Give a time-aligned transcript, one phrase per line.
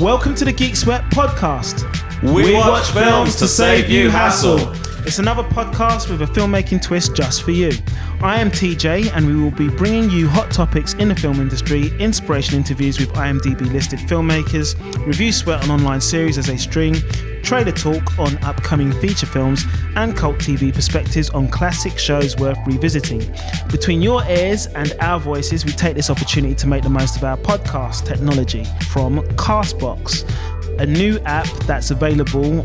[0.00, 1.82] Welcome to the Geek Sweat podcast.
[2.22, 4.72] We watch films to save you hassle.
[5.04, 7.72] It's another podcast with a filmmaking twist just for you.
[8.20, 11.90] I am TJ, and we will be bringing you hot topics in the film industry,
[11.98, 16.94] inspiration interviews with IMDb listed filmmakers, review sweat on online series as they stream,
[17.42, 19.64] trailer talk on upcoming feature films,
[19.96, 23.22] and cult TV perspectives on classic shows worth revisiting.
[23.70, 27.24] Between your ears and our voices, we take this opportunity to make the most of
[27.24, 30.28] our podcast technology from Castbox,
[30.78, 32.64] a new app that's available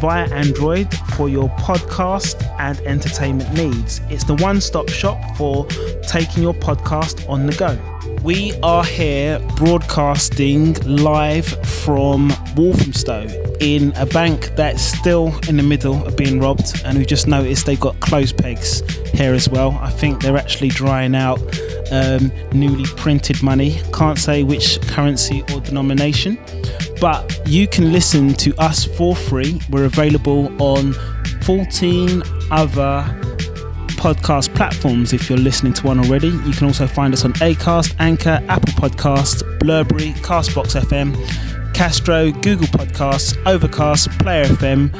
[0.00, 4.00] via Android for your podcast and entertainment needs.
[4.10, 5.66] It's the one stop shop for
[6.08, 7.91] taking your podcast on the go.
[8.22, 13.26] We are here broadcasting live from Walthamstow
[13.58, 17.66] in a bank that's still in the middle of being robbed, and we've just noticed
[17.66, 19.72] they've got clothes pegs here as well.
[19.82, 21.40] I think they're actually drying out
[21.90, 23.80] um, newly printed money.
[23.92, 26.38] Can't say which currency or denomination,
[27.00, 29.60] but you can listen to us for free.
[29.68, 30.94] We're available on
[31.42, 33.31] 14 other
[34.02, 36.26] podcast platforms if you're listening to one already.
[36.26, 41.14] You can also find us on Acast, Anchor, Apple Podcasts, Blubrry, Castbox FM,
[41.72, 44.90] Castro, Google Podcasts, Overcast, Player FM,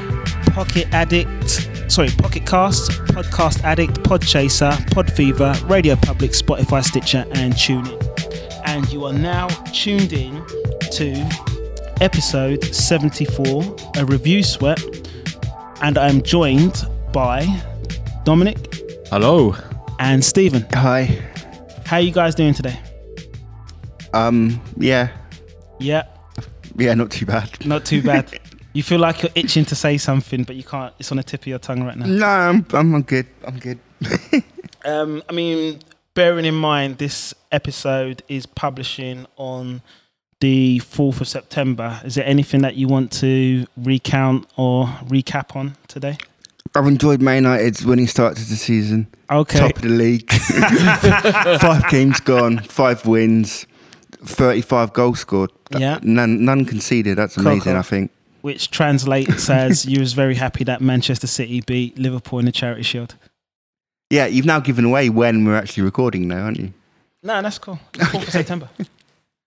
[0.54, 8.62] Pocket Addict, sorry, Pocket Cast, Podcast Addict, Podchaser, Podfever, Radio Public, Spotify, Stitcher, and TuneIn.
[8.66, 10.46] And you are now tuned in
[10.92, 11.28] to
[12.00, 14.80] episode 74, a review sweat,
[15.82, 17.48] and I'm joined by
[18.22, 18.71] Dominic
[19.12, 19.54] Hello.
[19.98, 20.64] and Stephen.
[20.72, 21.18] Hi.
[21.84, 22.80] How you guys doing today?
[24.14, 24.58] Um.
[24.78, 25.10] Yeah.
[25.78, 26.04] Yeah,
[26.78, 26.94] Yeah.
[26.94, 27.66] Not too bad.
[27.66, 28.40] not too bad.
[28.72, 30.94] you feel like you're itching to say something, but you can't.
[30.98, 32.06] It's on the tip of your tongue right now.
[32.06, 32.64] No, I'm.
[32.72, 33.26] I'm, I'm good.
[33.46, 33.78] I'm good.
[34.84, 35.78] Um, I mean,
[36.14, 39.80] bearing in mind this episode is publishing on
[40.40, 45.76] the 4th of September, is there anything that you want to recount or recap on
[45.86, 46.18] today?
[46.74, 49.06] I've enjoyed Man United's winning start to the season.
[49.30, 49.58] Okay.
[49.58, 50.30] Top of the league.
[51.60, 52.58] five games gone.
[52.60, 53.66] Five wins.
[54.24, 55.50] Thirty-five goals scored.
[55.76, 55.98] Yeah.
[56.02, 56.44] None.
[56.44, 57.18] None conceded.
[57.18, 57.72] That's amazing.
[57.72, 57.76] cool.
[57.76, 58.10] I think.
[58.42, 62.82] Which translates as you was very happy that Manchester City beat Liverpool in the Charity
[62.82, 63.14] Shield.
[64.10, 64.26] Yeah.
[64.26, 66.72] You've now given away when we're actually recording now, aren't you?
[67.22, 67.78] No, that's cool.
[67.94, 68.68] It's 4th of September.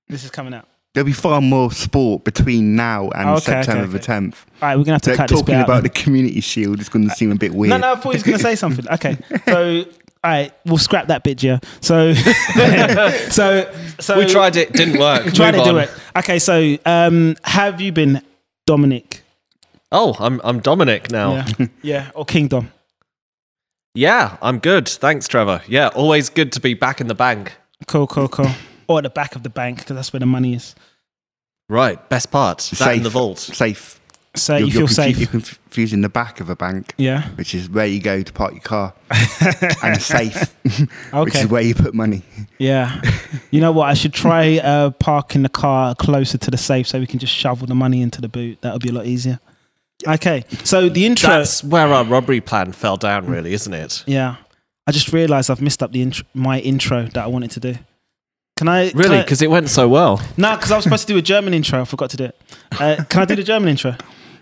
[0.08, 0.68] This is coming out.
[0.96, 4.46] There'll be far more sport between now and Okay, September okay, the tenth.
[4.62, 6.40] All right, we're going to have to Like cut this bit talking about the Community
[6.40, 7.70] Shield is going to seem a bit weird.
[7.70, 8.88] No, no, I thought he was going to say something.
[8.90, 9.84] Okay, so
[10.24, 11.60] all right, we'll scrap that bit, yeah.
[11.82, 12.14] So,
[13.30, 15.34] so, so We tried it, didn't work.
[15.34, 15.84] Try to Move do on.
[15.84, 15.90] it.
[16.18, 18.22] Okay, so um, have you been
[18.66, 19.22] Dominic?
[19.92, 21.34] Oh, I'm I'm Dominic now.
[21.34, 21.68] Yeah, Yeah.
[21.84, 22.72] yeah, or Kingdom?
[23.94, 24.88] Yeah, I'm good.
[24.90, 25.62] Thanks, Trevor.
[25.68, 27.54] Yeah, always good to be back in the bank.
[27.88, 28.50] Cool, cool, cool.
[28.88, 30.76] Or at the back of the bank because that's where the money is.
[31.70, 32.60] Right, best part.
[32.60, 33.04] That in Safe.
[33.04, 33.40] the vault.
[33.40, 34.00] Safe.
[34.36, 35.18] So You're- feel confu- safe.
[35.18, 36.94] You're confusing the back of a bank.
[36.98, 37.24] yeah.
[37.36, 38.94] which is where you go to park your car,
[39.82, 41.40] and safe, which Okay.
[41.42, 42.22] is where you put money.
[42.60, 43.02] Yeah.
[43.50, 43.86] You know what?
[43.90, 47.32] I should try uh, parking the car closer to the safe so we can just
[47.34, 48.60] shovel the money into the boot.
[48.62, 49.40] That would be a lot easier.
[50.06, 50.44] Okay.
[50.66, 51.30] So the intro.
[51.30, 54.04] That's where our robbery plan fell down, really, isn't it?
[54.06, 54.36] Yeah.
[54.86, 57.76] I just realised I've missed up the intro, my intro that I wanted to do.
[58.58, 58.92] Can I?
[58.92, 60.22] Really, because it went so well.
[60.38, 61.82] No, because I was supposed to do a German intro.
[61.82, 62.36] I forgot to do it.
[62.80, 63.96] Uh, can I do the German intro?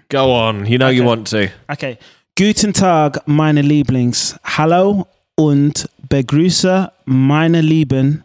[0.09, 0.67] Go on.
[0.67, 1.49] You know you want to.
[1.71, 1.97] Okay.
[2.37, 4.37] Guten Tag, meine Lieblings.
[4.43, 8.23] Hallo und begrüße meine Lieben.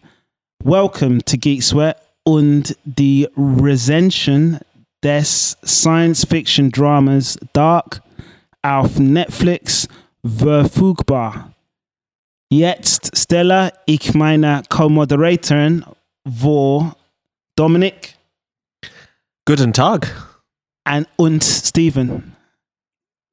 [0.62, 4.58] Welcome to Geek Sweat und die Rezension
[5.02, 8.02] des Science Fiction Dramas Dark
[8.60, 9.88] auf Netflix
[10.22, 11.52] verfügbar.
[12.50, 15.84] Jetzt stelle ich meine Co-Moderatoren
[16.26, 16.96] vor
[17.56, 18.14] Dominik
[19.44, 20.10] Guten Tag.
[20.84, 22.34] and und Stephen.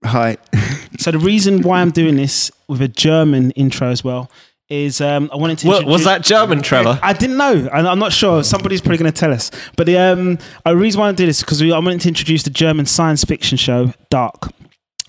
[0.06, 0.38] Hi.
[0.98, 4.30] So the reason why I'm doing this with a German intro as well
[4.70, 5.68] is um, I wanted to.
[5.68, 6.98] What, was that German, Trevor?
[7.04, 8.44] I didn't know, and I'm not sure.
[8.44, 9.52] Somebody's probably going to tell us.
[9.76, 12.44] But the um, a reason why I did this is because I wanted to introduce
[12.44, 14.50] the German science fiction show Dark.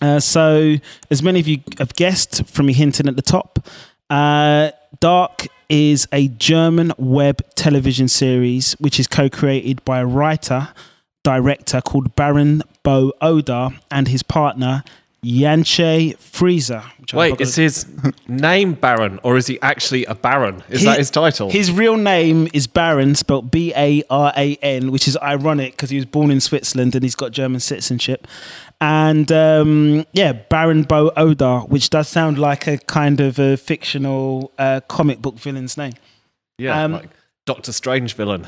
[0.03, 0.75] Uh, so,
[1.09, 3.67] as many of you have guessed from me hinting at the top,
[4.11, 4.71] uh,
[5.01, 10.69] Dark is a German web television series which is co-created by a writer
[11.25, 14.85] director called Baran bo Odar and his partner
[17.01, 17.87] Which I Wait, is his
[18.29, 20.63] name Baron, or is he actually a Baron?
[20.69, 21.51] Is He- that his title?
[21.51, 25.91] His real name is Baron, spelled B A R A N, which is ironic because
[25.91, 28.27] he was born in Switzerland and he's got German citizenship.
[28.81, 34.53] And um, yeah, Baran bo Odar, which does sound like a kind of a fictional
[34.59, 35.95] uh, comic book villain's name.
[36.59, 37.11] yeah, um, like
[37.47, 38.47] Doctor Strange villain.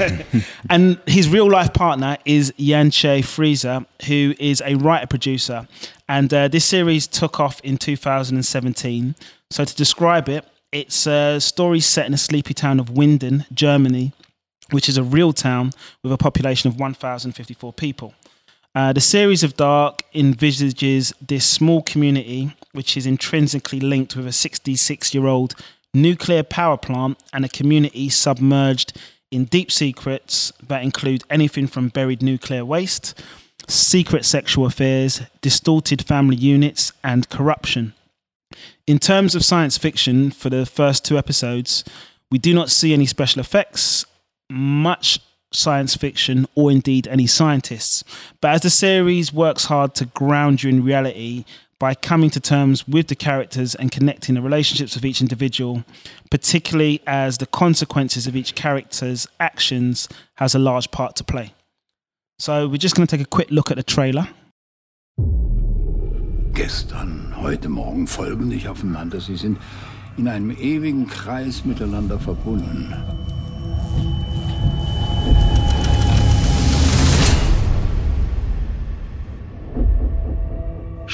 [0.70, 5.66] and his real life partner is Jantje Friese, who is a writer producer.
[6.08, 9.14] And uh, this series took off in 2017.
[9.50, 14.12] So to describe it, it's a story set in a sleepy town of Winden, Germany,
[14.70, 15.72] which is a real town
[16.02, 18.14] with a population of 1,054 people.
[18.74, 24.32] Uh, the series of Dark envisages this small community, which is intrinsically linked with a
[24.32, 25.54] 66 year old
[25.96, 28.96] nuclear power plant and a community submerged
[29.30, 33.20] in deep secrets that include anything from buried nuclear waste,
[33.68, 37.92] secret sexual affairs, distorted family units, and corruption.
[38.86, 41.82] In terms of science fiction, for the first two episodes,
[42.30, 44.04] we do not see any special effects,
[44.50, 45.18] much
[45.52, 48.04] science fiction, or indeed any scientists.
[48.40, 51.44] But as the series works hard to ground you in reality,
[51.78, 55.84] by coming to terms with the characters and connecting the relationships of each individual,
[56.30, 61.52] particularly as the consequences of each character's actions has a large part to play.
[62.38, 64.28] So we're just going to take a quick look at the trailer.
[66.52, 69.20] Gestern, heute Morgen folgen nicht aufeinander.
[69.20, 69.58] Sie sind
[70.16, 73.25] in einem ewigen Kreis miteinander verbunden.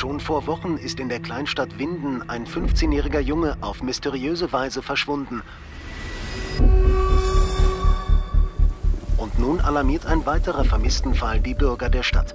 [0.02, 5.42] Schon vor Wochen ist in der Kleinstadt Winden ein 15-jähriger Junge auf mysteriöse Weise verschwunden.
[9.16, 12.34] Und nun alarmiert ein weiterer Vermisstenfall die Bürger der Stadt.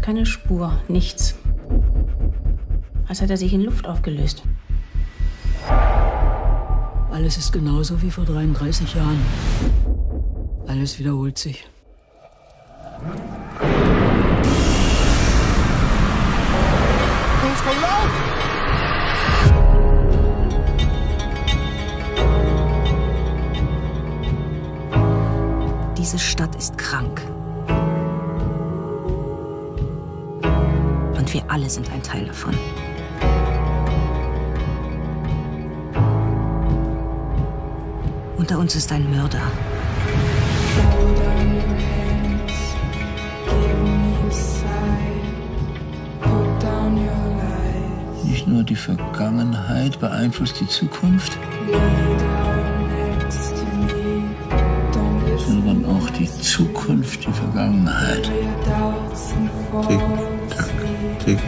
[0.00, 1.34] Keine Spur, nichts.
[3.08, 4.44] Als hätte er sich in Luft aufgelöst.
[7.10, 9.18] Alles ist genauso wie vor 33 Jahren.
[10.68, 11.68] Alles wiederholt sich.
[26.00, 27.20] Diese Stadt ist krank.
[31.14, 32.54] Und wir alle sind ein Teil davon.
[38.38, 39.42] Unter uns ist ein Mörder.
[48.24, 51.36] Nicht nur die Vergangenheit beeinflusst die Zukunft,
[56.20, 58.30] die Zukunft die Vergangenheit.
[59.88, 60.00] Tick,
[60.50, 60.68] tack,
[61.24, 61.38] tick,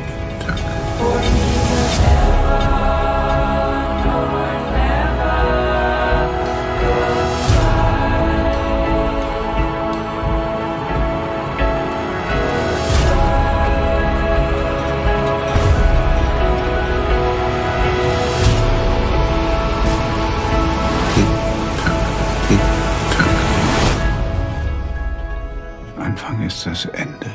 [26.66, 27.30] ist das Ende.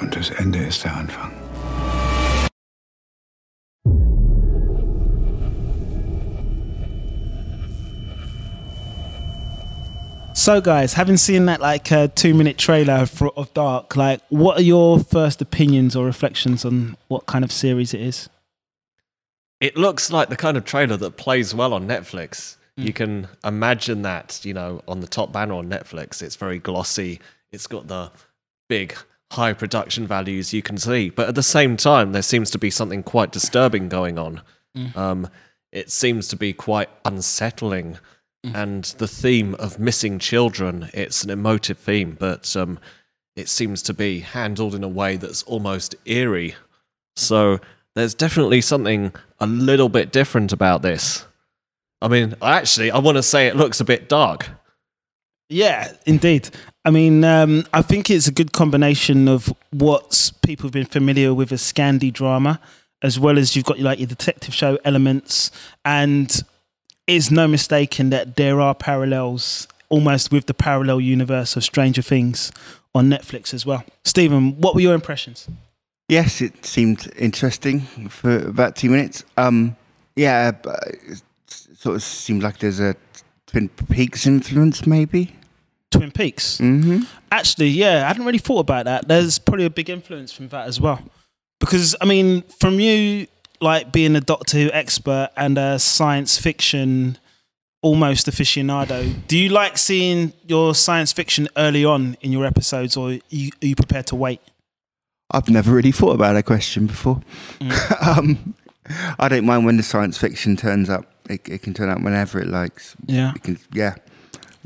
[0.00, 1.32] Und das Ende ist der Anfang.
[10.32, 14.56] So, guys, having seen that like uh, two minute trailer for, of Dark, like, what
[14.56, 18.30] are your first opinions or reflections on what kind of series it is?
[19.60, 22.56] It looks like the kind of trailer that plays well on Netflix.
[22.76, 26.22] You can imagine that, you know, on the top banner on Netflix.
[26.22, 27.20] It's very glossy.
[27.52, 28.10] It's got the
[28.68, 28.94] big
[29.32, 31.10] high production values you can see.
[31.10, 34.42] But at the same time, there seems to be something quite disturbing going on.
[34.96, 35.28] Um,
[35.72, 37.98] it seems to be quite unsettling.
[38.54, 42.78] And the theme of missing children, it's an emotive theme, but um,
[43.36, 46.54] it seems to be handled in a way that's almost eerie.
[47.16, 47.60] So
[47.94, 51.26] there's definitely something a little bit different about this.
[52.00, 54.48] I mean, actually, I want to say it looks a bit dark.
[55.50, 56.48] Yeah, indeed.
[56.84, 61.34] I mean, um, I think it's a good combination of what people have been familiar
[61.34, 62.60] with as Scandi drama,
[63.02, 65.50] as well as you've got like your detective show elements,
[65.84, 66.42] and
[67.08, 72.52] it's no mistaking that there are parallels almost with the parallel universe of Stranger Things
[72.94, 73.84] on Netflix as well.
[74.04, 75.48] Stephen, what were your impressions?
[76.08, 79.24] Yes, it seemed interesting for about two minutes.
[79.36, 79.76] Um,
[80.14, 80.52] yeah,
[81.46, 82.94] sort of seemed like there's a
[83.46, 85.34] Twin Peaks influence, maybe.
[85.90, 86.58] Twin Peaks.
[86.58, 87.02] Mm-hmm.
[87.32, 89.08] Actually, yeah, I hadn't really thought about that.
[89.08, 91.02] There's probably a big influence from that as well.
[91.58, 93.26] Because, I mean, from you,
[93.60, 97.18] like being a Doctor Who expert and a science fiction
[97.82, 103.10] almost aficionado, do you like seeing your science fiction early on in your episodes or
[103.10, 104.40] are you, are you prepared to wait?
[105.30, 107.20] I've never really thought about that question before.
[107.60, 108.06] Mm.
[108.18, 108.54] um,
[109.18, 111.06] I don't mind when the science fiction turns up.
[111.28, 112.96] It, it can turn up whenever it likes.
[113.06, 113.32] Yeah.
[113.36, 113.94] It can, yeah.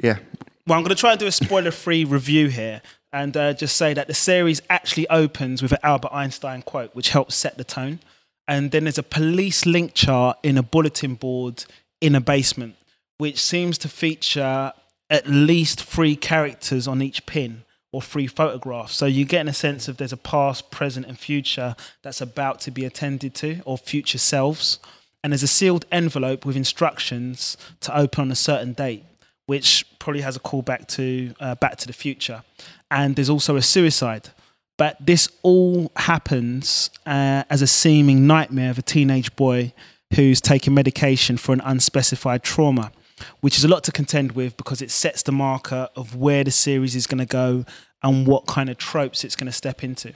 [0.02, 0.18] Yeah.
[0.66, 2.80] Well, I'm going to try and do a spoiler free review here
[3.12, 7.10] and uh, just say that the series actually opens with an Albert Einstein quote, which
[7.10, 8.00] helps set the tone.
[8.48, 11.66] And then there's a police link chart in a bulletin board
[12.00, 12.76] in a basement,
[13.18, 14.72] which seems to feature
[15.10, 18.94] at least three characters on each pin or three photographs.
[18.94, 22.70] So you're getting a sense of there's a past, present, and future that's about to
[22.70, 24.78] be attended to, or future selves.
[25.22, 29.04] And there's a sealed envelope with instructions to open on a certain date,
[29.46, 32.42] which probably has a callback to uh, Back to the Future.
[32.90, 34.30] And there's also a suicide.
[34.76, 39.72] But this all happens uh, as a seeming nightmare of a teenage boy
[40.14, 42.92] who's taking medication for an unspecified trauma
[43.40, 46.50] which is a lot to contend with because it sets the marker of where the
[46.50, 47.64] series is going to go
[48.02, 50.12] and what kind of tropes it's going to step into.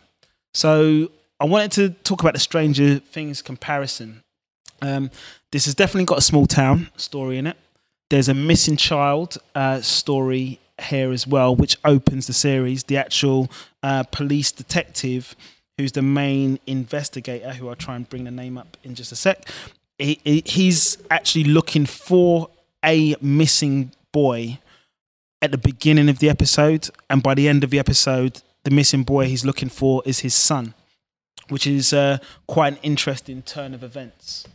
[0.54, 4.22] So I wanted to talk about the Stranger Things comparison.
[4.82, 5.10] Um,
[5.52, 7.56] this has definitely got a small town story in it.
[8.10, 12.84] There's a missing child uh, story here as well, which opens the series.
[12.84, 13.50] The actual
[13.82, 15.36] uh, police detective,
[15.76, 19.16] who's the main investigator, who I'll try and bring the name up in just a
[19.16, 19.48] sec.
[19.98, 22.48] He, he, he's actually looking for
[22.84, 24.58] a missing boy
[25.42, 29.02] at the beginning of the episode, and by the end of the episode, the missing
[29.02, 30.74] boy he's looking for is his son,
[31.48, 34.46] which is uh, quite an interesting turn of events.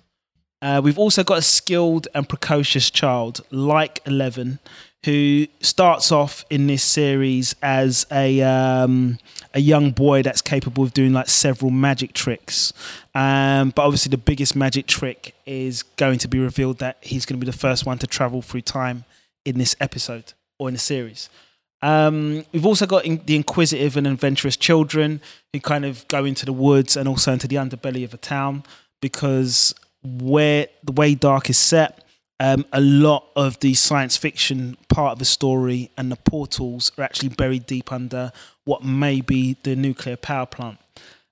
[0.63, 4.59] Uh, we've also got a skilled and precocious child like Eleven,
[5.03, 9.19] who starts off in this series as a um,
[9.53, 12.71] a young boy that's capable of doing like several magic tricks.
[13.13, 17.37] Um, but obviously, the biggest magic trick is going to be revealed that he's going
[17.37, 19.03] to be the first one to travel through time
[19.43, 21.29] in this episode or in the series.
[21.81, 25.19] Um, we've also got in, the inquisitive and adventurous children
[25.51, 28.63] who kind of go into the woods and also into the underbelly of a town
[29.01, 32.03] because where the way Dark is set,
[32.39, 37.03] um, a lot of the science fiction part of the story and the portals are
[37.03, 38.31] actually buried deep under
[38.65, 40.79] what may be the nuclear power plant.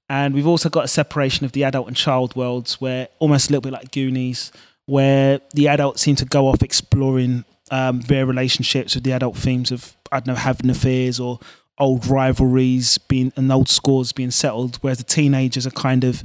[0.10, 3.54] And we've also got a separation of the adult and child worlds, where almost a
[3.54, 4.52] little bit like Goonies,
[4.86, 9.72] where the adults seem to go off exploring um, their relationships with the adult themes
[9.72, 11.40] of I don't know having affairs or
[11.78, 16.24] old rivalries being and old scores being settled, whereas the teenagers are kind of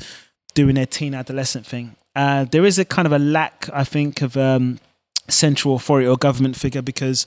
[0.55, 1.95] doing their teen adolescent thing.
[2.17, 4.81] Uh, there is a kind of a lack, I think, of um,
[5.29, 7.27] central authority or government figure because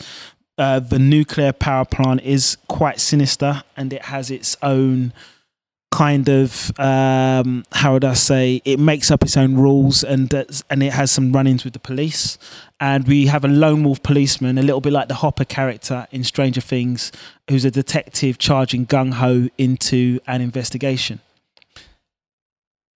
[0.57, 5.13] uh, the nuclear power plant is quite sinister and it has its own
[5.91, 10.31] kind of um, how would I say it makes up its own rules and
[10.69, 12.39] and it has some run-ins with the police.
[12.79, 16.23] And we have a lone wolf policeman a little bit like the Hopper character in
[16.23, 17.11] Stranger Things
[17.47, 21.19] who's a detective charging gung ho into an investigation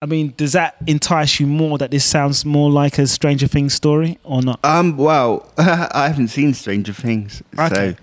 [0.04, 3.72] I mean, does that entice you more that this sounds more like a Stranger Things
[3.72, 4.60] story or not?
[4.62, 7.74] Um, well, I haven't seen Stranger Things, Okay.
[7.74, 7.94] so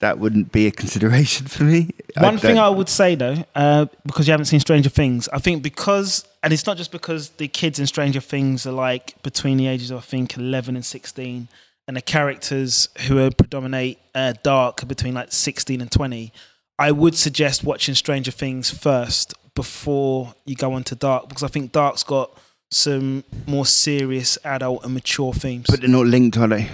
[0.00, 1.90] that wouldn't be a consideration for me.
[2.18, 5.62] One thing I would say though, uh, because you haven't seen Stranger Things, I think
[5.62, 9.68] because, and it's not just because the kids in Stranger Things are like between the
[9.68, 11.46] ages of I think eleven and sixteen,
[11.86, 16.32] and the characters who are predominate uh, dark are between like sixteen and twenty.
[16.80, 21.48] I would suggest watching Stranger Things first before you go on to Dark, because I
[21.48, 22.36] think Dark's got
[22.70, 25.66] some more serious adult and mature themes.
[25.68, 26.68] but they're not linked, are they?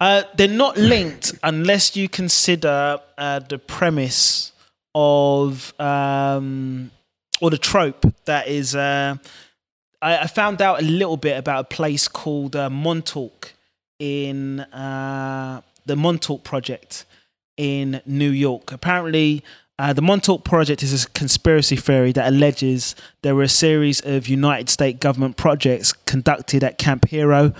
[0.00, 4.52] Uh, they're not linked unless you consider uh, the premise
[4.94, 6.90] of um,
[7.40, 8.74] or the trope that is.
[8.74, 9.16] Uh,
[10.02, 13.54] I, I found out a little bit about a place called uh, Montauk
[13.98, 17.06] in uh, the Montauk Project
[17.56, 18.72] in New York.
[18.72, 19.42] Apparently,
[19.78, 24.26] uh, the Montauk Project is a conspiracy theory that alleges there were a series of
[24.26, 27.52] United States government projects conducted at Camp Hero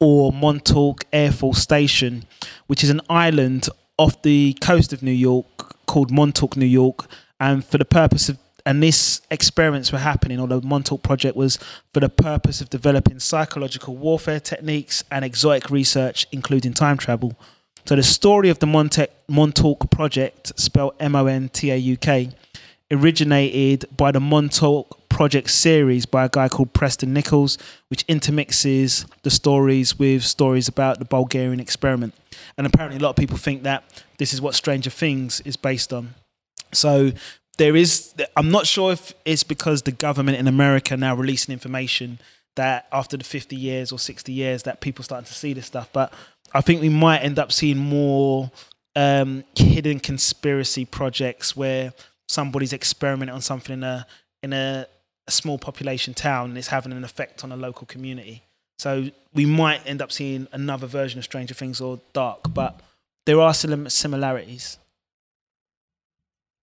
[0.00, 2.24] or Montauk Air Force Station,
[2.68, 7.06] which is an island off the coast of New York called Montauk, New York,
[7.40, 11.58] and for the purpose of and this experiments were happening, or the Montauk project was
[11.94, 17.34] for the purpose of developing psychological warfare techniques and exotic research, including time travel.
[17.88, 22.28] So the story of the Montauk, Montauk project, spelled M-O-N-T-A-U-K,
[22.90, 27.56] originated by the Montauk Project series by a guy called Preston Nichols,
[27.88, 32.12] which intermixes the stories with stories about the Bulgarian experiment.
[32.58, 33.84] And apparently, a lot of people think that
[34.18, 36.12] this is what Stranger Things is based on.
[36.74, 37.12] So
[37.56, 42.18] there is, I'm not sure if it's because the government in America now releasing information
[42.58, 45.88] that after the 50 years or 60 years that people starting to see this stuff,
[45.92, 46.12] but
[46.52, 48.50] I think we might end up seeing more
[48.96, 51.92] um, hidden conspiracy projects where
[52.28, 54.06] somebody's experimenting on something in a
[54.42, 54.86] in a,
[55.26, 58.42] a small population town and it's having an effect on a local community.
[58.78, 62.80] So we might end up seeing another version of Stranger Things or Dark, but
[63.26, 64.78] there are sim- similarities.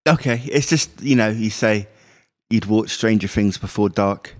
[0.08, 1.88] Okay, it's just you know you say
[2.50, 4.36] you'd watch Stranger Things before dark,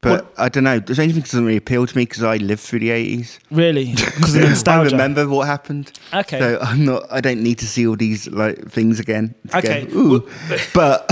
[0.00, 0.80] but I don't know.
[0.80, 3.40] Stranger Things doesn't really appeal to me because I lived through the eighties.
[3.50, 5.92] Really, because of the I remember what happened.
[6.14, 6.38] Okay.
[6.38, 7.04] so I'm not.
[7.10, 9.34] I don't need to see all these like things again.
[9.54, 10.28] Okay, go, "Ooh."
[10.74, 11.08] but,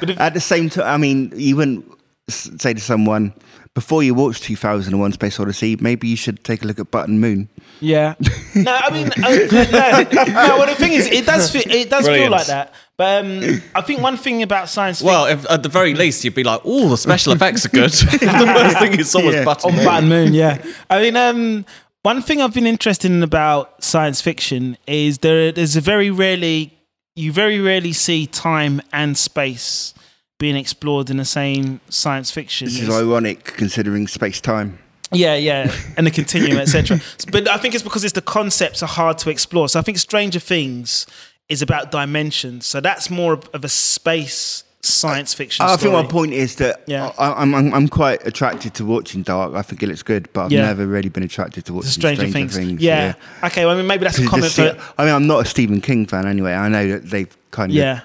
[0.00, 1.38] But if- at the same time, I mean, s-
[2.28, 3.34] say to someone
[3.74, 7.48] before you watch 2001: Space Odyssey, maybe you should take a look at Button Moon.
[7.80, 8.14] Yeah.
[8.56, 10.58] No, I mean, uh, no, no.
[10.58, 12.72] Well, the thing is, it does feel, it does feel like that.
[12.96, 16.22] But um, I think one thing about science fiction Well, if, at the very least,
[16.22, 19.44] you'd be like, "Oh, the special effects are good." the worst thing is someone's Yeah.
[19.44, 19.76] button.
[19.76, 20.64] on Button Moon, yeah.
[20.88, 21.66] I mean, um,
[22.02, 25.50] one thing I've been interested in about science fiction is there.
[25.50, 26.78] There's a very rarely,
[27.16, 29.94] you very rarely see time and space
[30.38, 32.66] being explored in the same science fiction.
[32.66, 34.78] This is ironic considering space time.
[35.12, 37.00] Yeah, yeah, and the continuum, etc.
[37.30, 39.68] But I think it's because it's the concepts are hard to explore.
[39.68, 41.06] So I think Stranger Things
[41.48, 42.66] is about dimensions.
[42.66, 45.64] So that's more of a space science fiction.
[45.64, 45.92] I story.
[45.92, 47.12] think my point is that Yeah.
[47.18, 49.54] I, I'm, I'm I'm quite attracted to watching Dark.
[49.54, 50.62] I think it looks good, but I've Yeah.
[50.62, 52.82] never really been attracted to watching Stranger, Stranger, Things.
[52.82, 53.14] Yeah.
[53.44, 53.64] Okay.
[53.66, 54.76] Well, I mean, maybe that's a comment for.
[54.98, 56.54] I mean, I'm not a Stephen King fan anyway.
[56.54, 58.00] I know that they've kind of Yeah.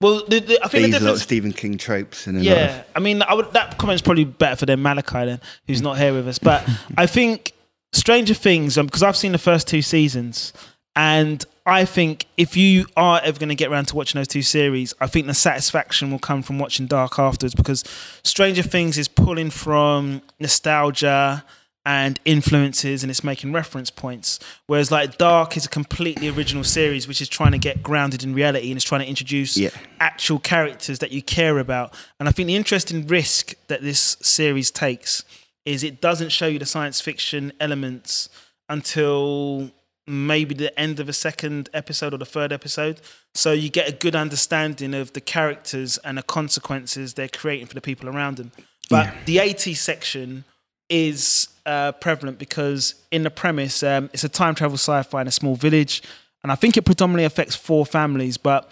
[0.00, 1.22] Well, the, the, I think the lot of difference.
[1.22, 4.66] Stephen King tropes and Yeah, of, I mean, I would, that comment's probably better for
[4.66, 6.38] them Malachi then, who's not here with us.
[6.38, 7.52] But I think
[7.92, 10.52] Stranger Things, um, because I've seen the first two seasons,
[10.94, 14.42] and I think if you are ever going to get around to watching those two
[14.42, 17.82] series, I think the satisfaction will come from watching Dark afterwards because
[18.22, 21.44] Stranger Things is pulling from nostalgia
[21.88, 24.38] and influences and it's making reference points.
[24.66, 28.34] Whereas like Dark is a completely original series which is trying to get grounded in
[28.34, 29.70] reality and is trying to introduce Yeah.
[29.98, 31.94] actual characters that you care about.
[32.20, 35.24] And I think the interesting risk that this series takes
[35.64, 38.28] is it doesn't show you the science fiction elements
[38.68, 39.70] until
[40.06, 43.00] maybe the end of a second episode or the third episode.
[43.34, 47.74] So you get a good understanding of the characters and the consequences they're creating for
[47.74, 48.52] the people around them.
[48.90, 50.44] But the 80 section
[50.88, 55.32] is uh, prevalent because in the premise, um, it's a time travel sci-fi in a
[55.32, 56.02] small village,
[56.42, 58.36] and I think it predominantly affects four families.
[58.36, 58.70] But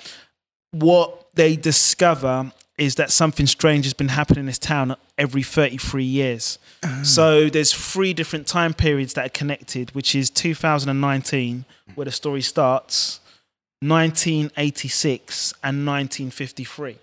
[0.71, 6.05] what they discover is that something strange has been happening in this town every 33
[6.05, 6.59] years.
[7.03, 12.43] So there's three different time periods that are connected, which is 2019, where the story
[12.43, 13.21] starts,
[13.81, 16.99] 1986, and 1953.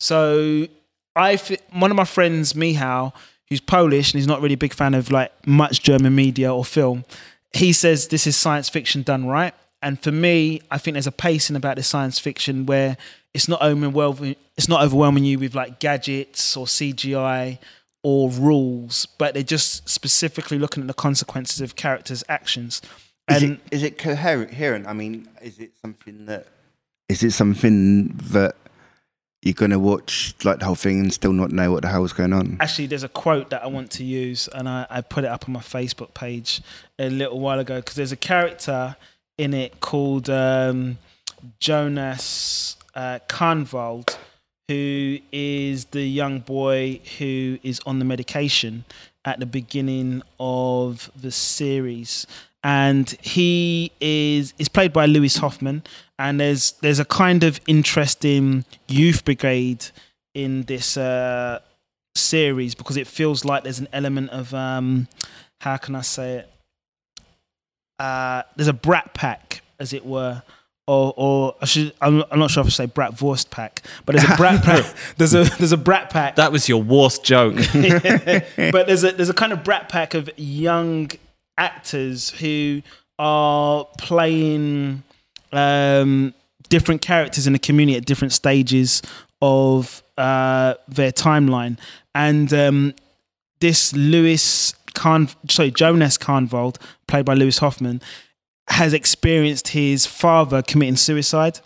[0.00, 0.66] So
[1.14, 1.38] I,
[1.70, 3.12] one of my friends, Mihal,
[3.52, 6.64] who's Polish and he's not really a big fan of like much German media or
[6.64, 7.04] film,
[7.52, 9.54] he says this is science fiction done right.
[9.82, 12.96] And for me, I think there's a pacing about this science fiction where
[13.34, 14.36] it's not overwhelming.
[14.56, 17.58] It's not overwhelming you with like gadgets or CGI
[18.02, 22.80] or rules, but they're just specifically looking at the consequences of characters' actions.
[23.28, 24.86] Is And it is it coherent?
[24.86, 26.46] I mean, is it something that
[27.08, 28.56] is it something that
[29.42, 32.32] you're gonna watch like the whole thing and still not know what the hell's going
[32.32, 32.56] on?
[32.60, 35.48] actually there's a quote that I want to use and I, I put it up
[35.48, 36.62] on my Facebook page
[36.98, 38.96] a little while ago because there's a character
[39.38, 40.98] in it called um,
[41.58, 43.18] Jonas uh,
[44.68, 48.84] who is the young boy who is on the medication
[49.24, 52.26] at the beginning of the series
[52.64, 55.82] and he is is played by Louis Hofmann
[56.22, 59.86] and there's there's a kind of interesting youth brigade
[60.34, 61.58] in this uh,
[62.14, 65.08] series because it feels like there's an element of um,
[65.60, 66.50] how can I say it?
[67.98, 70.42] Uh, there's a brat pack, as it were,
[70.86, 73.82] or or I should I'm, I'm not sure if I should say brat Wurst pack,
[74.06, 74.94] but there's a brat pack.
[75.16, 77.56] There's a there's a brat pack That was your worst joke.
[77.74, 81.10] but there's a there's a kind of brat pack of young
[81.62, 82.82] actors who
[83.18, 85.02] are playing
[85.52, 86.34] um,
[86.68, 89.00] different characters in the community at different stages
[89.40, 91.78] of uh, their timeline,
[92.14, 92.94] and um,
[93.60, 98.00] this Lewis Kahn, sorry Jonas Kahnwald, played by Louis Hofmann,
[98.68, 101.60] has experienced his father committing suicide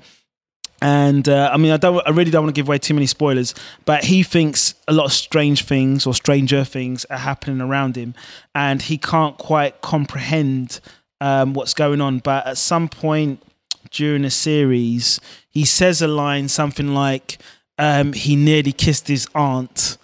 [0.82, 3.06] and uh, I mean, I don't, I really don't want to give away too many
[3.06, 7.96] spoilers, but he thinks a lot of strange things or stranger things are happening around
[7.96, 8.14] him,
[8.54, 10.80] and he can't quite comprehend
[11.20, 12.18] um, what's going on.
[12.18, 13.42] But at some point
[13.90, 17.38] during the series, he says a line, something like,
[17.78, 19.96] um, "He nearly kissed his aunt,"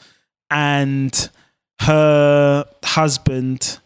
[0.50, 1.28] and
[1.80, 3.78] her husband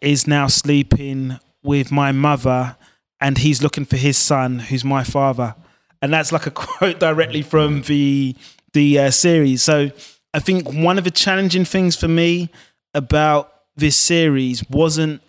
[0.00, 2.76] is now sleeping with my mother,
[3.20, 5.54] and he's looking for his son, who's my father
[6.02, 8.34] and that's like a quote directly from the
[8.72, 9.62] the uh, series.
[9.62, 9.90] So
[10.32, 12.50] I think one of the challenging things for me
[12.94, 15.20] about this series wasn't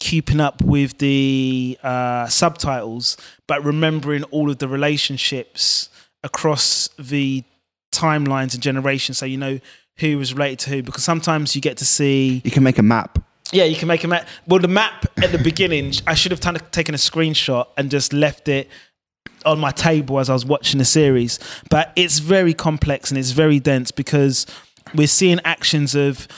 [0.00, 3.16] keeping up with the uh, subtitles,
[3.48, 5.88] but remembering all of the relationships
[6.22, 7.42] across the
[7.92, 9.58] timelines and generations, so you know
[9.98, 10.82] who was related to who.
[10.82, 13.18] Because sometimes you get to see You can make a map.
[13.52, 14.28] yeah, you can make a map.
[14.46, 18.12] Well, the map at the beginning, I should have t- taken a screenshot and just
[18.12, 18.68] left it
[19.44, 21.38] on my table as I was watching the series.
[21.70, 24.46] But it's very complex and it's very dense because
[24.94, 26.28] we're seeing actions of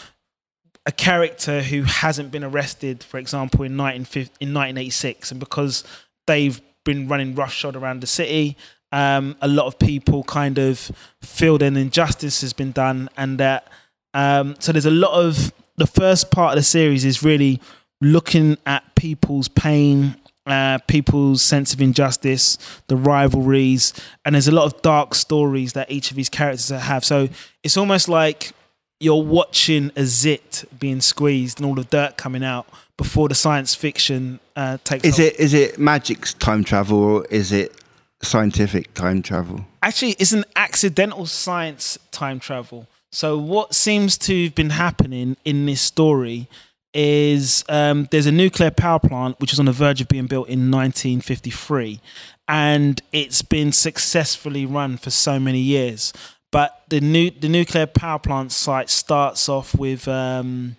[0.86, 5.84] a character who hasn't been arrested, for example, in 1950 in 1986, and because
[6.26, 8.56] they've been running roughshod around the city,
[8.92, 10.90] um, a lot of people kind of
[11.22, 13.68] feel that an injustice has been done, and that
[14.14, 17.60] um, so there's a lot of the first part of the series is really
[18.00, 20.16] looking at people's pain,
[20.50, 22.58] uh, people's sense of injustice,
[22.88, 23.92] the rivalries,
[24.24, 27.04] and there's a lot of dark stories that each of these characters have.
[27.04, 27.28] So
[27.62, 28.52] it's almost like
[28.98, 33.74] you're watching a zit being squeezed and all the dirt coming out before the science
[33.74, 35.04] fiction uh, takes.
[35.04, 35.28] Is hold.
[35.28, 37.74] it is it magic's time travel or is it
[38.22, 39.64] scientific time travel?
[39.82, 42.86] actually it's an accidental science time travel.
[43.12, 46.48] So what seems to have been happening in this story
[46.92, 50.48] is um, there's a nuclear power plant which is on the verge of being built
[50.48, 52.00] in 1953,
[52.48, 56.12] and it's been successfully run for so many years.
[56.50, 60.76] But the new the nuclear power plant site starts off with um,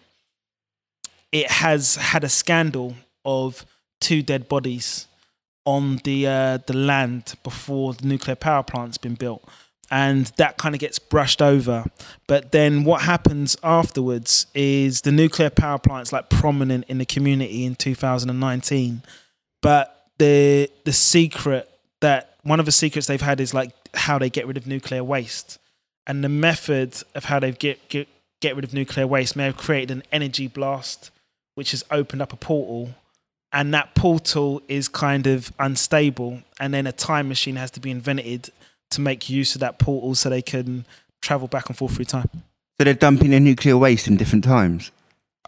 [1.32, 3.66] it has had a scandal of
[4.02, 5.08] two dead bodies
[5.66, 9.48] on the uh, the land before the nuclear power plant's been built,
[9.92, 11.84] and that kind of gets brushed over.
[12.26, 17.66] But then what happens afterwards is the nuclear power plant's like prominent in the community
[17.66, 19.04] in 2019,
[19.62, 24.30] but the the secret that one of the secrets they've had is like how they
[24.30, 25.60] get rid of nuclear waste,
[26.08, 28.08] and the method of how they get get
[28.40, 31.12] get rid of nuclear waste may have created an energy blast,
[31.56, 32.96] which has opened up a portal.
[33.54, 37.92] And that portal is kind of unstable and then a time machine has to be
[37.92, 38.50] invented
[38.92, 40.86] to make use of that portal so they can
[41.22, 42.30] travel back and forth through time
[42.78, 44.92] So they're dumping their nuclear waste in different times.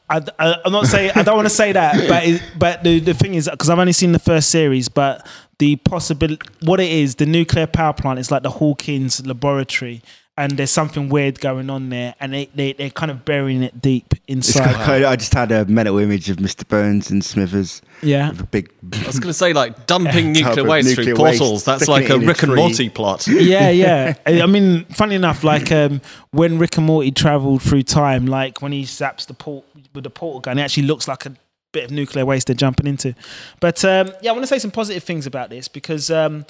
[0.09, 3.13] I, am not saying I don't want to say that, but it, but the the
[3.13, 5.25] thing is because I've only seen the first series, but
[5.59, 10.01] the possibility what it is, the nuclear power plant is like the Hawkins laboratory,
[10.35, 13.81] and there's something weird going on there, and they, they they're kind of burying it
[13.81, 14.73] deep It's inside.
[14.75, 16.67] kind of- I just had a mental image of Mr.
[16.67, 18.71] Burns and Smithers yeah, with a big.
[18.93, 21.63] I was going to say, like, dumping Tub nuclear waste nuclear through waste, portals.
[21.65, 22.55] That's like a in a Rick and.
[22.55, 23.27] Morty plot.
[23.27, 24.15] yeah, yeah.
[24.25, 28.61] I I mean, funny enough, like um, when Rick and Morty travelled through time, like
[28.61, 31.35] when he zaps the port with the portal gun, it actually looks like a
[31.73, 33.13] bit of nuclear waste they're jumping into.
[33.59, 36.45] But um, yeah, I want to say some positive things about this because um,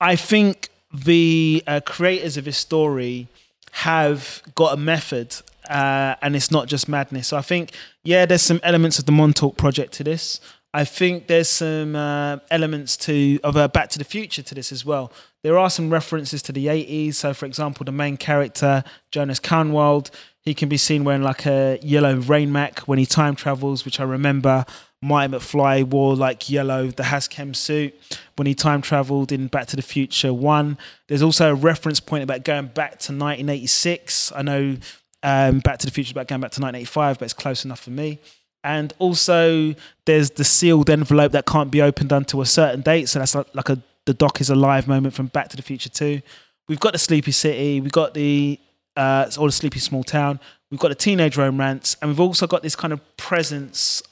[0.00, 0.70] I think
[1.04, 3.28] the uh, creators of this story
[3.72, 5.34] have got a method.
[5.68, 7.28] Uh, and it's not just madness.
[7.28, 7.72] So I think,
[8.04, 10.40] yeah, there's some elements of the Montauk project to this.
[10.72, 14.70] I think there's some uh, elements to of uh, Back to the Future to this
[14.70, 15.10] as well.
[15.42, 17.14] There are some references to the 80s.
[17.14, 20.10] So, for example, the main character Jonas Kahnwald,
[20.46, 23.98] he can be seen wearing like a yellow rain mac when he time travels, which
[23.98, 24.64] I remember
[25.02, 27.94] Marty McFly wore like yellow the Hazchem suit
[28.36, 30.78] when he time traveled in Back to the Future One.
[31.08, 34.32] There's also a reference point about going back to 1986.
[34.36, 34.76] I know
[35.24, 37.80] um, Back to the Future is about going back to 1985, but it's close enough
[37.80, 38.20] for me.
[38.62, 43.08] And also, there's the sealed envelope that can't be opened until a certain date.
[43.08, 45.88] So that's like, like a the doc is alive moment from Back to the Future
[45.88, 46.22] 2.
[46.68, 48.60] We've got the Sleepy City, we've got the
[48.96, 52.62] uh, all a Sleepy Small Town, we've got the teenage romance, and we've also got
[52.62, 54.02] this kind of presence,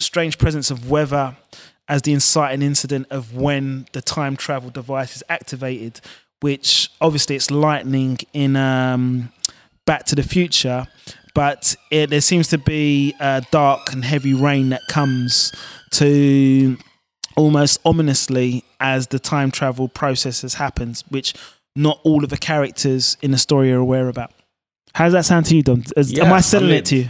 [0.00, 1.36] strange presence of weather
[1.88, 6.00] as the inciting incident of when the time travel device is activated,
[6.40, 9.32] which obviously it's lightning in um,
[9.86, 10.86] Back to the Future,
[11.34, 15.52] but it, there seems to be uh, dark and heavy rain that comes
[15.90, 16.78] to
[17.36, 21.34] almost ominously as the time travel processes happens, which
[21.76, 24.32] not all of the characters in the story are aware about.
[24.94, 25.84] How does that sound to you, Dom?
[25.96, 27.08] Is- Am I selling I it to you?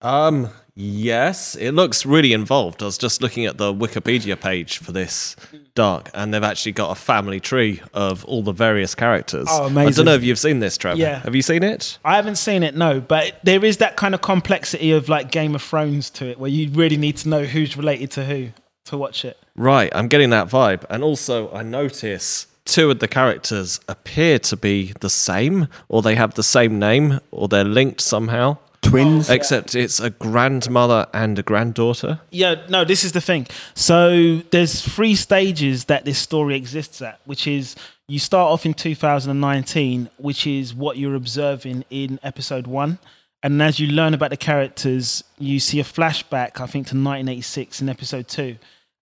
[0.00, 2.82] Um, yes, it looks really involved.
[2.82, 5.36] I was just looking at the Wikipedia page for this
[5.76, 9.46] dark, and they've actually got a family tree of all the various characters.
[9.48, 9.88] Oh, amazing!
[9.88, 10.98] I don't know if you've seen this, Trevor.
[10.98, 11.20] Yeah.
[11.20, 11.98] Have you seen it?
[12.04, 15.54] I haven't seen it, no, but there is that kind of complexity of like Game
[15.54, 18.48] of Thrones to it, where you really need to know who's related to who
[18.86, 19.38] to watch it.
[19.54, 20.84] Right, I'm getting that vibe.
[20.90, 26.14] And also, I notice two of the characters appear to be the same, or they
[26.14, 28.56] have the same name, or they're linked somehow.
[28.80, 29.28] Twins.
[29.30, 32.20] Except it's a grandmother and a granddaughter.
[32.30, 33.46] Yeah, no, this is the thing.
[33.74, 37.76] So there's three stages that this story exists at, which is
[38.08, 42.98] you start off in 2019, which is what you're observing in episode one.
[43.42, 47.82] And as you learn about the characters, you see a flashback, I think, to 1986
[47.82, 48.56] in episode two.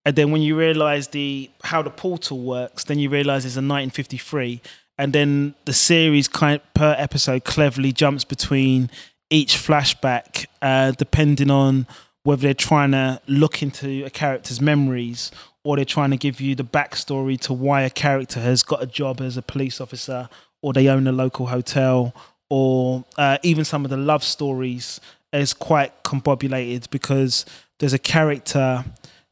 [0.04, 3.58] And then when you realize the how the portal works, then you realize it's a
[3.58, 4.60] 1953.
[4.98, 8.90] And then the series kind per episode cleverly jumps between
[9.30, 11.86] each flashback, uh, depending on
[12.22, 15.30] whether they're trying to look into a character's memories
[15.64, 18.86] or they're trying to give you the backstory to why a character has got a
[18.86, 20.28] job as a police officer
[20.62, 22.14] or they own a local hotel
[22.50, 25.00] or uh, even some of the love stories
[25.32, 27.46] is quite combobulated because
[27.78, 28.84] there's a character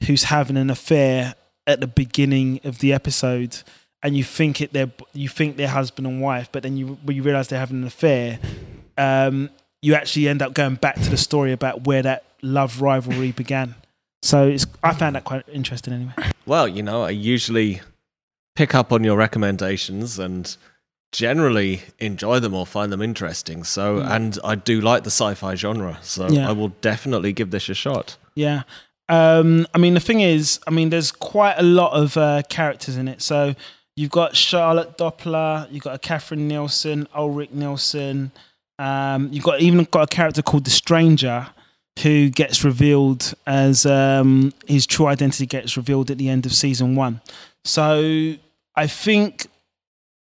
[0.07, 1.35] who's having an affair
[1.67, 3.63] at the beginning of the episode
[4.03, 7.17] and you think it they're you think they're husband and wife but then you when
[7.17, 8.39] you realize they're having an affair
[8.97, 9.51] um,
[9.83, 13.75] you actually end up going back to the story about where that love rivalry began
[14.23, 16.13] so it's i found that quite interesting anyway
[16.47, 17.83] Well, you know, I usually
[18.57, 20.57] pick up on your recommendations and
[21.13, 23.65] generally enjoy them or find them interesting.
[23.65, 26.29] So, and I do like the sci-fi genre, so.
[26.29, 26.49] Yeah.
[26.49, 28.17] I will definitely give this a shot.
[28.35, 28.63] Yeah.
[29.09, 32.97] Um, I mean, the thing is, I mean, there's quite a lot of uh, characters
[32.97, 33.23] in it.
[33.23, 33.55] So
[33.97, 38.33] you've got Charlotte Doppler, you've got a Catherine Nielsen, Ulrich Nielsen.
[38.79, 41.49] Um, you've got even got a character called the Stranger,
[42.03, 46.95] who gets revealed as um, his true identity gets revealed at the end of season
[46.95, 47.21] one.
[47.65, 48.35] So
[48.77, 49.49] I think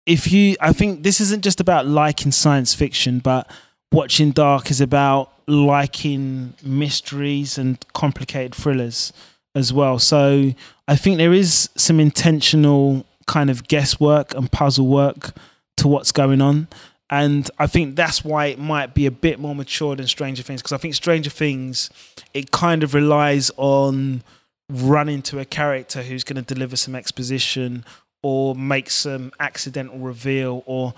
[0.06, 3.48] if you, I think this isn't just about liking science fiction, but
[3.92, 9.12] watching Dark is about liking mysteries and complicated thrillers
[9.54, 9.98] as well.
[9.98, 10.52] So
[10.86, 15.34] I think there is some intentional kind of guesswork and puzzle work
[15.78, 16.68] to what's going on.
[17.10, 20.60] And I think that's why it might be a bit more mature than Stranger Things,
[20.60, 21.88] because I think Stranger Things,
[22.34, 24.22] it kind of relies on
[24.68, 27.86] running to a character who's going to deliver some exposition
[28.22, 30.92] or make some accidental reveal or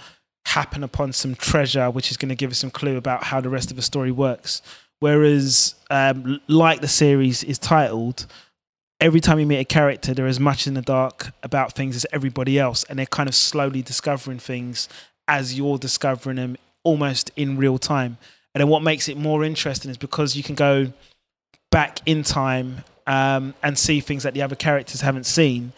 [0.46, 3.48] happen upon some treasure, which is going to give us some clue about how the
[3.48, 4.62] rest of the story works.
[4.98, 8.26] Whereas, um, like the series is titled,
[9.00, 12.06] every time you meet a character, they're as much in the dark about things as
[12.12, 14.88] everybody else, and they're kind of slowly discovering things
[15.26, 18.18] as you're discovering them almost in real time.
[18.54, 20.92] And then what makes it more interesting is because you can go
[21.70, 25.72] back in time um, and see things that the other characters haven't seen.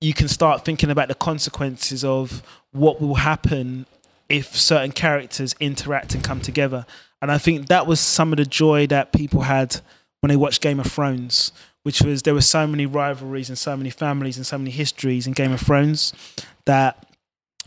[0.00, 3.86] You can start thinking about the consequences of what will happen
[4.28, 6.86] if certain characters interact and come together.
[7.20, 9.80] And I think that was some of the joy that people had
[10.20, 13.76] when they watched Game of Thrones, which was there were so many rivalries and so
[13.76, 16.12] many families and so many histories in Game of Thrones
[16.66, 17.06] that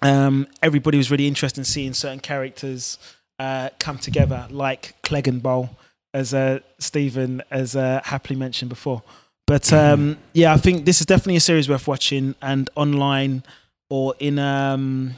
[0.02, 2.98] um, everybody was really interested in seeing certain characters
[3.40, 5.70] uh, come together, like Cleganebowl,
[6.14, 9.04] as uh, Stephen as uh, happily mentioned before.
[9.46, 13.44] But um, yeah, I think this is definitely a series worth watching, and online
[13.90, 15.16] or in um,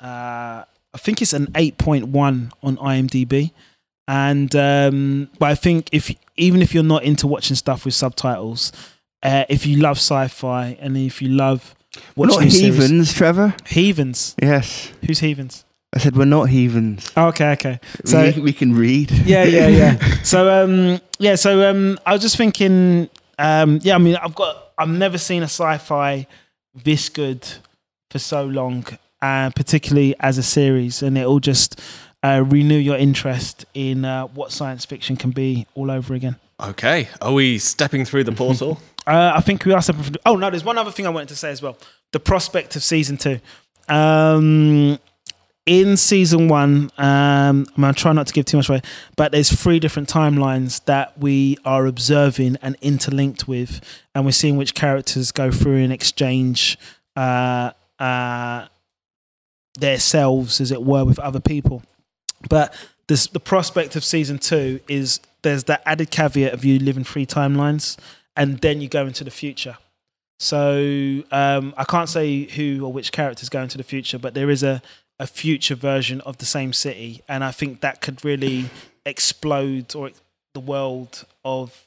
[0.00, 0.64] uh,
[0.96, 3.50] I think it's an eight point one on IMDb.
[4.08, 8.72] And um, but I think if even if you're not into watching stuff with subtitles,
[9.22, 11.74] uh, if you love sci-fi and if you love
[12.16, 13.54] We're not a series- heathens, Trevor.
[13.66, 14.34] heathens.
[14.40, 14.90] Yes.
[15.06, 15.64] Who's heathens?
[15.94, 17.10] I said we're not heathens.
[17.16, 17.80] Oh, okay, okay.
[18.06, 19.10] So we, we can read.
[19.10, 19.98] yeah, yeah, yeah.
[20.22, 23.94] So um, yeah, so um, I was just thinking, um, yeah.
[23.96, 26.26] I mean, I've got, I've never seen a sci-fi
[26.74, 27.46] this good
[28.10, 28.86] for so long,
[29.26, 31.80] uh, particularly as a series, and it will just
[32.22, 36.36] uh, renew your interest in uh, what science fiction can be all over again.
[36.60, 38.80] Okay, are we stepping through the portal?
[39.06, 40.04] Uh, I think we are separate.
[40.04, 41.76] From, oh no, there's one other thing I wanted to say as well.
[42.12, 43.40] The prospect of season two.
[43.88, 44.98] Um,
[45.64, 48.82] in season one, um, I'm gonna try not to give too much away,
[49.16, 53.80] but there's three different timelines that we are observing and interlinked with,
[54.14, 56.78] and we're seeing which characters go through and exchange
[57.16, 58.66] uh, uh,
[59.76, 61.82] their selves, as it were, with other people.
[62.48, 62.74] But
[63.08, 67.26] this, the prospect of season two is there's that added caveat of you living three
[67.26, 67.96] timelines,
[68.36, 69.78] and then you go into the future.
[70.38, 74.50] So um, I can't say who or which characters go into the future, but there
[74.50, 74.82] is a,
[75.18, 78.66] a future version of the same city, and I think that could really
[79.06, 80.10] explode or
[80.52, 81.84] the world of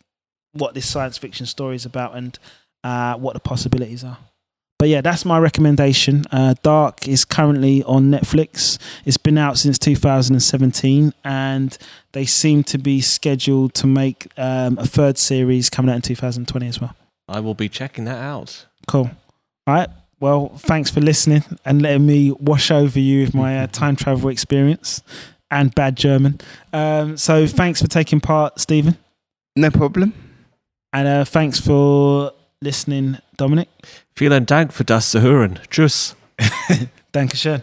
[0.53, 2.39] what this science fiction story is about and
[2.83, 4.17] uh, what the possibilities are.
[4.79, 6.23] But yeah, that's my recommendation.
[6.31, 8.79] Uh, Dark is currently on Netflix.
[9.03, 11.77] It's been out since 2017, and
[12.13, 16.65] they seem to be scheduled to make um, a third series coming out in 2020
[16.65, 16.95] as well.
[17.27, 18.67] I will be checking that out.
[18.87, 19.11] Cool.
[19.67, 19.89] All right.
[20.21, 24.29] Well, thanks for listening and letting me wash over you with my uh, time travel
[24.29, 25.03] experience
[25.51, 26.39] and bad German.
[26.71, 28.97] Um, so thanks for taking part, Stephen.
[29.57, 30.13] No problem.
[30.93, 33.69] And uh, thanks for listening, Dominic.
[34.19, 35.59] Vielen Dank für das zu hören.
[35.69, 36.13] Tschüss.
[37.13, 37.61] Dankeschön.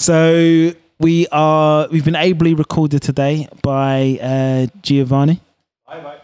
[0.00, 5.40] So we are we've been ably recorded today by uh, Giovanni.
[5.88, 6.20] Hi, mate.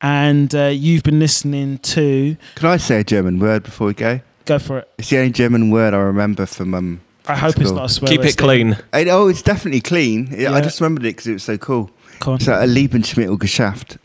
[0.00, 4.18] And uh, you've been listening to Can I say a German word before we go?
[4.44, 4.88] go for it.
[4.98, 7.00] It's the only German word I remember from um.
[7.28, 8.08] I hope it's not a swear.
[8.10, 8.76] Keep it clean.
[8.92, 10.34] I, oh, it's definitely clean.
[10.36, 11.92] Yeah, I just remembered it because it was so cool.
[12.18, 12.38] Come on.
[12.40, 13.98] It's like a Lebensmittel geschafft.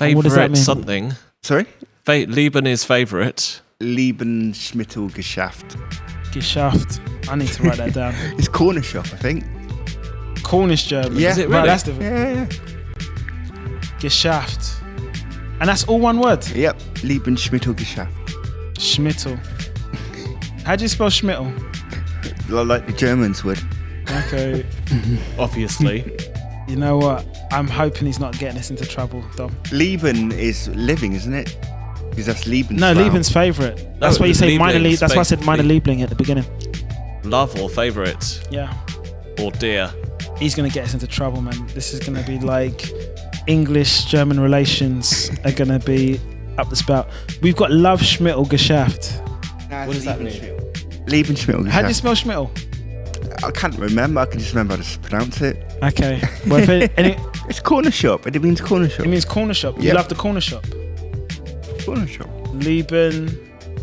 [0.00, 0.64] And what does that Favorite mean?
[0.64, 1.12] something.
[1.44, 1.66] Sorry,
[2.04, 3.60] Fa- Lieben is favorite.
[3.80, 5.76] Lebensmittel geschafft.
[6.32, 7.00] Geschafft.
[7.30, 8.14] I need to write that down.
[8.38, 9.44] It's corner shop, I think.
[10.42, 11.16] Cornish German.
[11.18, 11.30] Yeah.
[11.30, 11.66] Is it Right, right?
[11.66, 12.46] That's the Yeah, yeah.
[14.00, 14.82] Geschafft.
[15.60, 16.46] And that's all one word.
[16.54, 18.12] Yep, Lebensmittel geschafft.
[18.78, 19.38] Schmittel.
[20.64, 21.50] How do you spell Schmittel?
[22.48, 23.58] Like the Germans would.
[24.26, 24.64] Okay.
[25.38, 26.04] Obviously.
[26.68, 27.24] you know what?
[27.52, 29.54] I'm hoping he's not getting us into trouble, Dom.
[29.72, 31.56] Leben is living, isn't it?
[32.10, 32.70] Because that's Lebensraum.
[32.78, 33.76] No, Lieben's favourite.
[34.00, 34.98] That's No, why you say minor Liebling's Lieb.
[35.00, 36.44] That's why I said minor basically- Liebling at the beginning.
[37.24, 38.72] Love or favorite Yeah.
[39.38, 39.90] or dear.
[40.38, 41.66] He's going to get us into trouble, man.
[41.74, 42.90] This is going to be like
[43.46, 46.18] English German relations are going to be
[46.58, 47.08] up the spout.
[47.42, 49.20] We've got Love Schmittel geschafft.
[49.86, 50.40] what does that mean?
[51.06, 52.50] Lebensmittel How do you spell Schmittel?
[53.44, 54.20] I can't remember.
[54.20, 55.56] I can just remember how to pronounce it.
[55.82, 56.20] Okay.
[56.46, 57.18] Well, if it, and it,
[57.48, 58.26] It's corner shop.
[58.26, 59.06] It means corner shop.
[59.06, 59.76] it means corner shop.
[59.78, 59.94] You Yep.
[59.94, 60.64] love the corner shop.
[61.84, 62.28] Corner shop.
[62.52, 63.38] Lieben.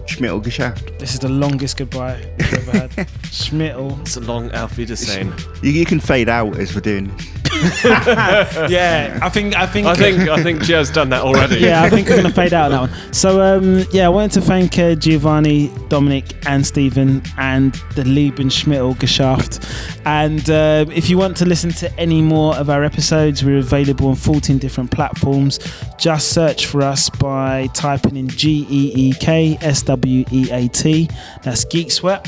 [0.05, 0.97] Schmittel geschafft.
[0.99, 2.91] This is the longest goodbye we've ever had.
[3.31, 3.99] Schmittel.
[4.01, 5.33] It's a long Auf Wiedersehen.
[5.61, 7.36] You, you can fade out as we're doing this.
[8.69, 11.57] Yeah, I think I think I think I think Joe's done that already.
[11.59, 13.13] yeah, I think we're going to fade out on that one.
[13.13, 18.49] So, um, yeah, I wanted to thank uh, Giovanni, Dominic, and Stephen, and the Lieben
[18.49, 19.63] Schmittel Geschäft.
[20.05, 24.07] And uh, if you want to listen to any more of our episodes, we're available
[24.09, 25.59] on 14 different platforms.
[25.97, 30.67] Just search for us by typing in G E E K S W E A
[30.67, 31.09] T.
[31.43, 32.27] That's Geek Sweat.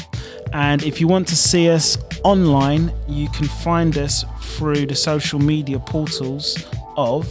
[0.53, 5.39] And if you want to see us online, you can find us through the social
[5.39, 6.57] media portals
[6.97, 7.25] of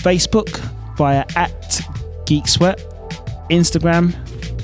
[0.00, 0.58] Facebook
[0.96, 1.80] via at
[2.26, 2.78] Geek Sweat,
[3.50, 4.14] Instagram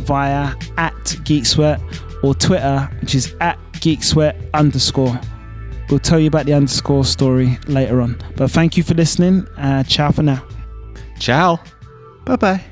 [0.04, 1.80] via at Geek Sweat,
[2.22, 5.18] or Twitter, which is at Geek Sweat underscore.
[5.90, 8.16] We'll tell you about the underscore story later on.
[8.36, 9.46] But thank you for listening.
[9.58, 10.42] Uh, ciao for now.
[11.18, 11.60] Ciao.
[12.24, 12.71] Bye bye.